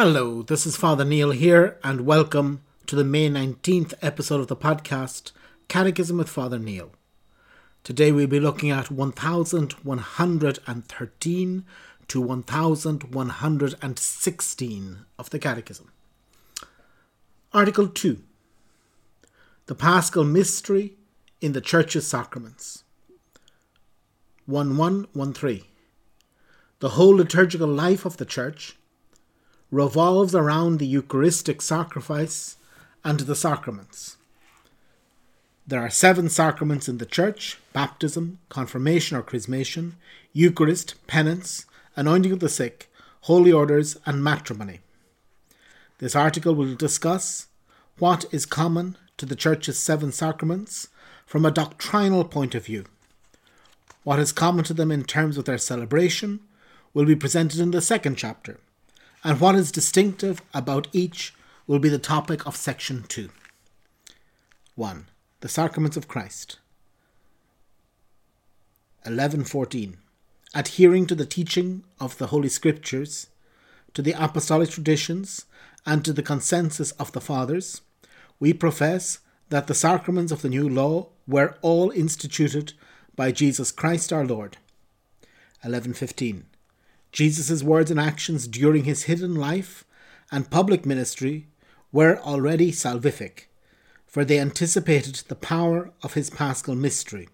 [0.00, 4.54] Hello, this is Father Neil here, and welcome to the May 19th episode of the
[4.54, 5.32] podcast
[5.66, 6.92] Catechism with Father Neil.
[7.82, 11.64] Today we'll be looking at 1113
[12.06, 15.90] to 1116 of the Catechism.
[17.52, 18.22] Article 2
[19.66, 20.92] The Paschal Mystery
[21.40, 22.84] in the Church's Sacraments.
[24.46, 25.64] 1113
[26.78, 28.77] The whole liturgical life of the Church
[29.70, 32.56] revolves around the Eucharistic sacrifice
[33.04, 34.16] and the sacraments.
[35.66, 39.92] There are seven sacraments in the Church baptism, confirmation or chrismation,
[40.32, 42.90] Eucharist, penance, anointing of the sick,
[43.22, 44.80] holy orders, and matrimony.
[45.98, 47.48] This article will discuss
[47.98, 50.88] what is common to the Church's seven sacraments
[51.26, 52.84] from a doctrinal point of view.
[54.04, 56.40] What is common to them in terms of their celebration
[56.94, 58.58] will be presented in the second chapter
[59.28, 61.34] and what is distinctive about each
[61.66, 63.28] will be the topic of section 2.
[64.74, 65.06] 1.
[65.40, 66.58] The Sacraments of Christ.
[69.04, 69.96] 11.14.
[70.54, 73.26] Adhering to the teaching of the Holy Scriptures,
[73.92, 75.44] to the apostolic traditions,
[75.84, 77.82] and to the consensus of the Fathers,
[78.40, 79.18] we profess
[79.50, 82.72] that the sacraments of the new law were all instituted
[83.14, 84.56] by Jesus Christ our Lord.
[85.62, 86.44] 11.15.
[87.12, 89.84] Jesus' words and actions during his hidden life
[90.30, 91.46] and public ministry
[91.90, 93.46] were already salvific,
[94.06, 97.28] for they anticipated the power of his paschal mystery.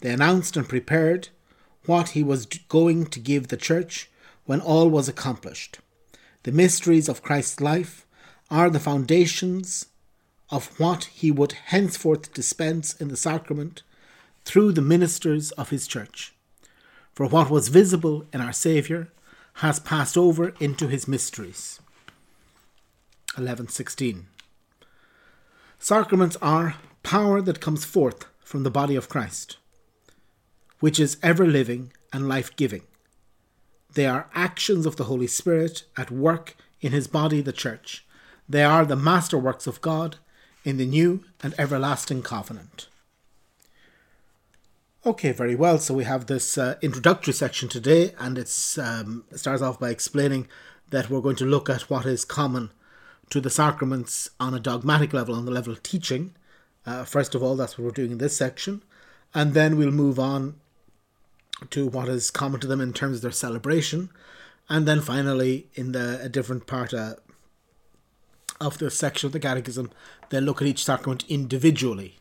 [0.00, 1.28] They announced and prepared
[1.86, 4.10] what he was going to give the church
[4.44, 5.78] when all was accomplished.
[6.42, 8.06] The mysteries of Christ's life
[8.50, 9.86] are the foundations
[10.50, 13.82] of what he would henceforth dispense in the sacrament
[14.44, 16.34] through the ministers of his church
[17.18, 19.08] for what was visible in our Saviour
[19.54, 21.80] has passed over into his mysteries.
[23.36, 24.26] 11:16
[25.80, 29.56] Sacraments are power that comes forth from the body of Christ,
[30.78, 32.84] which is ever living and life giving.
[33.94, 38.06] They are actions of the Holy Spirit at work in his body, the Church.
[38.48, 40.18] They are the masterworks of God
[40.62, 42.86] in the new and everlasting covenant.
[45.06, 45.78] Okay, very well.
[45.78, 50.48] So we have this uh, introductory section today, and um, it starts off by explaining
[50.90, 52.72] that we're going to look at what is common
[53.30, 56.34] to the sacraments on a dogmatic level, on the level of teaching.
[56.84, 58.82] Uh, first of all, that's what we're doing in this section,
[59.32, 60.56] and then we'll move on
[61.70, 64.10] to what is common to them in terms of their celebration,
[64.68, 67.14] and then finally, in the a different part uh,
[68.60, 69.92] of the section of the Catechism,
[70.30, 72.17] they'll look at each sacrament individually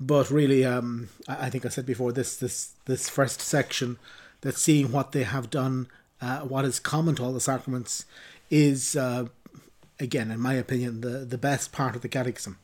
[0.00, 3.98] but really, um, I think I said before this this this first section
[4.40, 5.88] that seeing what they have done,
[6.22, 8.06] uh, what is common to all the sacraments,
[8.48, 9.26] is uh,
[9.98, 12.58] again, in my opinion, the the best part of the Catechism.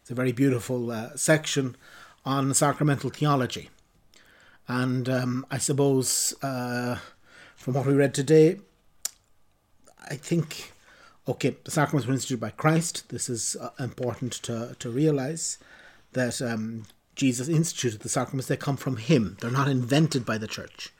[0.00, 1.76] It's a very beautiful uh, section
[2.24, 3.70] on sacramental theology,
[4.66, 6.98] and um, I suppose uh,
[7.54, 8.58] from what we read today,
[10.10, 10.72] I think
[11.28, 13.08] okay, the sacraments were instituted by Christ.
[13.10, 15.58] This is uh, important to to realize
[16.12, 16.84] that um,
[17.14, 19.36] Jesus instituted the sacraments, they come from Him.
[19.40, 20.92] They're not invented by the church.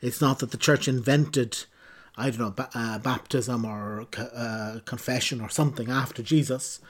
[0.00, 1.64] It's not that the church invented,
[2.16, 6.80] I don't know, ba- uh, baptism or uh, confession or something after Jesus.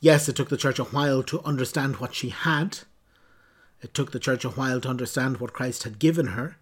[0.00, 2.80] Yes, it took the church a while to understand what she had.
[3.80, 6.56] It took the church a while to understand what Christ had given her.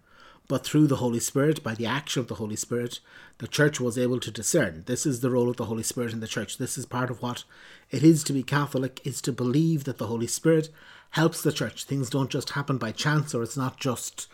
[0.47, 2.99] But through the Holy Spirit, by the action of the Holy Spirit,
[3.37, 4.83] the church was able to discern.
[4.85, 6.57] This is the role of the Holy Spirit in the church.
[6.57, 7.45] This is part of what
[7.91, 10.69] it is to be Catholic, is to believe that the Holy Spirit
[11.11, 11.85] helps the church.
[11.85, 14.27] Things don't just happen by chance, or it's not just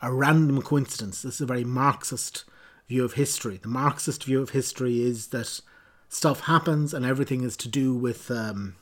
[0.00, 1.22] a random coincidence.
[1.22, 2.44] This is a very Marxist
[2.88, 3.56] view of history.
[3.56, 5.60] The Marxist view of history is that
[6.08, 8.76] stuff happens and everything is to do with um,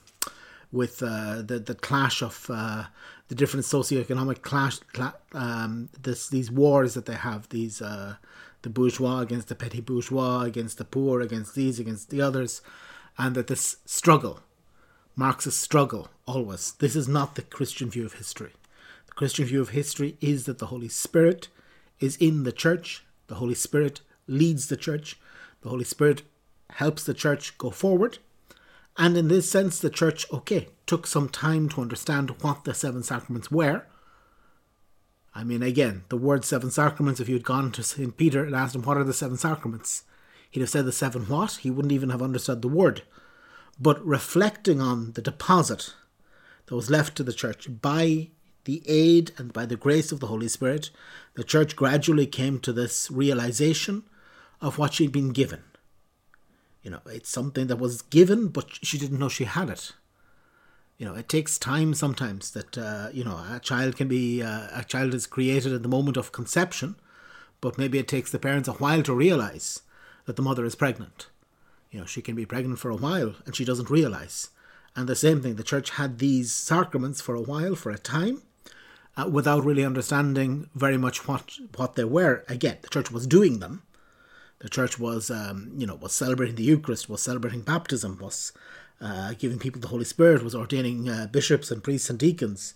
[0.74, 2.84] with uh, the the clash of uh,
[3.28, 8.16] the different socioeconomic clash, cla- um, this these wars that they have these uh,
[8.62, 12.60] the bourgeois against the petty bourgeois against the poor against these against the others,
[13.16, 14.40] and that this struggle,
[15.14, 18.52] Marxist struggle, always this is not the Christian view of history.
[19.06, 21.48] The Christian view of history is that the Holy Spirit
[22.00, 23.04] is in the church.
[23.28, 25.18] The Holy Spirit leads the church.
[25.62, 26.22] The Holy Spirit
[26.70, 28.18] helps the church go forward
[28.96, 33.02] and in this sense, the church, okay, took some time to understand what the seven
[33.02, 33.86] sacraments were.
[35.34, 38.16] I mean, again, the word seven sacraments, if you had gone to St.
[38.16, 40.04] Peter and asked him, what are the seven sacraments?
[40.48, 41.58] He'd have said the seven what?
[41.62, 43.02] He wouldn't even have understood the word.
[43.80, 45.94] But reflecting on the deposit
[46.66, 48.28] that was left to the church by
[48.64, 50.90] the aid and by the grace of the Holy Spirit,
[51.34, 54.04] the church gradually came to this realization
[54.60, 55.64] of what she'd been given
[56.84, 59.92] You know, it's something that was given, but she didn't know she had it.
[60.98, 64.68] You know, it takes time sometimes that, uh, you know, a child can be, uh,
[64.72, 66.94] a child is created at the moment of conception,
[67.62, 69.80] but maybe it takes the parents a while to realize
[70.26, 71.28] that the mother is pregnant.
[71.90, 74.50] You know, she can be pregnant for a while and she doesn't realize.
[74.94, 78.42] And the same thing, the church had these sacraments for a while, for a time,
[79.16, 82.44] uh, without really understanding very much what, what they were.
[82.46, 83.82] Again, the church was doing them.
[84.60, 88.52] The church was, um, you know, was celebrating the Eucharist, was celebrating baptism, was
[89.00, 92.74] uh, giving people the Holy Spirit, was ordaining uh, bishops and priests and deacons.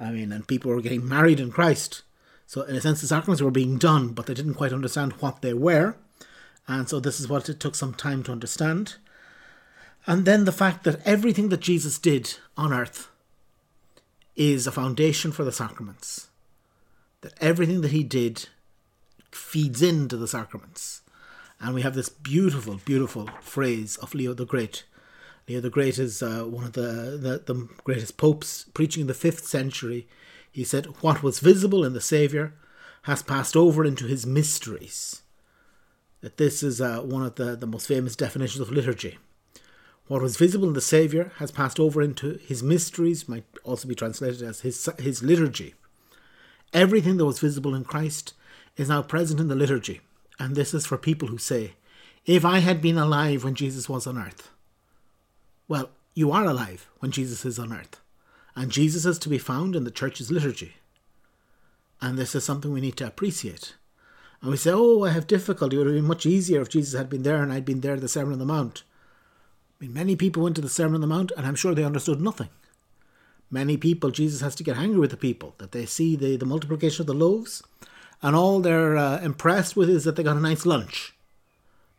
[0.00, 2.02] I mean, and people were getting married in Christ.
[2.46, 5.42] So, in a sense, the sacraments were being done, but they didn't quite understand what
[5.42, 5.96] they were.
[6.66, 8.96] And so, this is what it took some time to understand.
[10.06, 13.10] And then the fact that everything that Jesus did on earth
[14.34, 16.28] is a foundation for the sacraments.
[17.20, 18.48] That everything that he did
[19.30, 21.02] feeds into the sacraments.
[21.60, 24.84] And we have this beautiful, beautiful phrase of Leo the Great.
[25.48, 29.14] Leo the Great is uh, one of the, the, the greatest popes, preaching in the
[29.14, 30.06] fifth century.
[30.52, 32.54] He said, What was visible in the Saviour
[33.02, 35.22] has passed over into his mysteries.
[36.20, 39.18] That this is uh, one of the, the most famous definitions of liturgy.
[40.08, 43.94] What was visible in the Saviour has passed over into his mysteries, might also be
[43.94, 45.74] translated as his, his liturgy.
[46.72, 48.34] Everything that was visible in Christ
[48.76, 50.00] is now present in the liturgy,
[50.38, 51.72] and this is for people who say,
[52.26, 54.50] If I had been alive when Jesus was on earth.
[55.66, 58.00] Well, you are alive when Jesus is on earth,
[58.56, 60.74] and Jesus is to be found in the church's liturgy.
[62.00, 63.74] And this is something we need to appreciate.
[64.40, 65.76] And we say, Oh, I have difficulty.
[65.76, 67.94] It would have been much easier if Jesus had been there and I'd been there
[67.94, 68.84] at the Sermon on the Mount.
[69.80, 71.84] I mean, many people went to the Sermon on the Mount, and I'm sure they
[71.84, 72.48] understood nothing.
[73.50, 76.46] Many people, Jesus has to get angry with the people, that they see the, the
[76.46, 77.62] multiplication of the loaves,
[78.22, 81.14] and all they're uh, impressed with is that they got a nice lunch.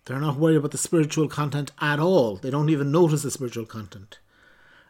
[0.06, 2.36] They're not worried about the spiritual content at all.
[2.36, 4.20] They don't even notice the spiritual content.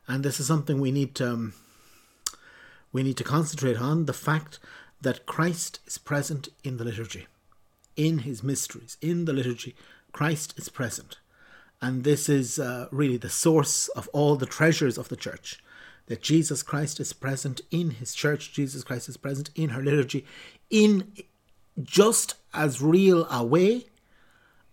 [0.07, 1.53] And this is something we need to um,
[2.91, 4.59] we need to concentrate on the fact
[5.01, 7.27] that Christ is present in the liturgy,
[7.95, 9.75] in his mysteries, in the liturgy.
[10.11, 11.19] Christ is present.
[11.81, 15.61] And this is uh, really the source of all the treasures of the church.
[16.07, 20.25] That Jesus Christ is present in his church, Jesus Christ is present in her liturgy,
[20.69, 21.13] in
[21.81, 23.85] just as real a way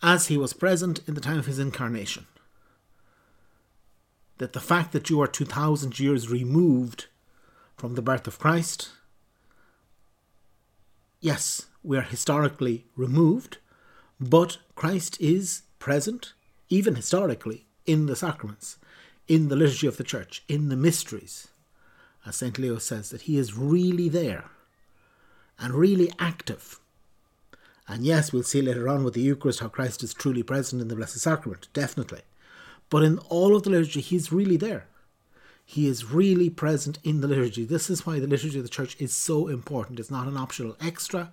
[0.03, 2.27] as he was present in the time of his incarnation.
[4.39, 7.07] That the fact that you are 2,000 years removed
[7.77, 8.91] from the birth of Christ,
[11.21, 13.59] yes, we are historically removed,
[14.21, 16.33] but Christ is present
[16.69, 18.77] even historically, in the sacraments,
[19.29, 21.49] in the liturgy of the church, in the mysteries.
[22.25, 22.59] As St.
[22.59, 24.45] Leo says, that he is really there
[25.59, 26.81] and really active.
[27.89, 30.89] And yes, we'll see later on with the Eucharist how Christ is truly present in
[30.89, 32.23] the Blessed Sacrament, definitely.
[32.91, 34.87] But in all of the liturgy, he's really there.
[35.65, 37.65] He is really present in the liturgy.
[37.65, 39.99] This is why the liturgy of the church is so important.
[39.99, 41.33] It's not an optional extra,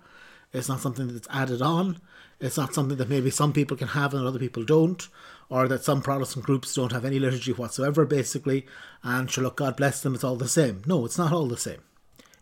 [0.52, 2.00] it's not something that's added on.
[2.40, 5.06] It's not something that maybe some people can have and other people don't,
[5.48, 8.66] or that some Protestant groups don't have any liturgy whatsoever, basically,
[9.02, 10.82] and sure, look, God bless them, it's all the same.
[10.84, 11.80] No, it's not all the same.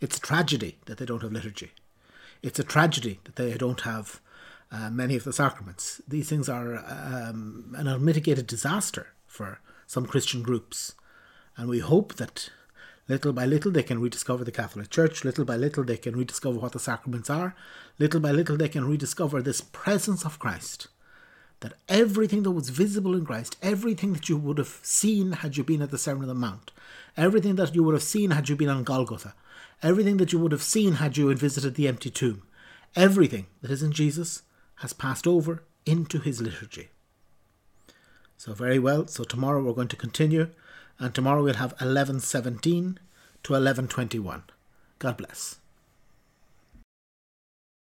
[0.02, 1.70] It's a tragedy that they don't have liturgy.
[2.43, 4.20] It's a tragedy that they don't have
[4.70, 6.02] uh, many of the sacraments.
[6.08, 10.94] These things are um, an unmitigated disaster for some Christian groups.
[11.56, 12.50] And we hope that
[13.09, 15.25] Little by little, they can rediscover the Catholic Church.
[15.25, 17.54] Little by little, they can rediscover what the sacraments are.
[17.99, 20.87] Little by little, they can rediscover this presence of Christ.
[21.61, 25.64] That everything that was visible in Christ, everything that you would have seen had you
[25.64, 26.71] been at the Sermon on the Mount,
[27.16, 29.35] everything that you would have seen had you been on Golgotha,
[29.82, 32.42] everything that you would have seen had you visited the empty tomb,
[32.94, 34.42] everything that is in Jesus
[34.76, 36.90] has passed over into his liturgy.
[38.36, 39.06] So, very well.
[39.06, 40.48] So, tomorrow we're going to continue
[40.98, 42.98] and tomorrow we'll have 1117
[43.42, 44.44] to 1121.
[44.98, 45.56] God bless.